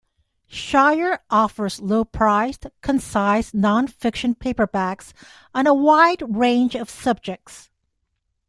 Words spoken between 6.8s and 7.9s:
subjects.